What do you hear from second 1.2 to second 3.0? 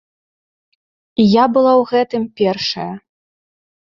І я была ў гэтым першая.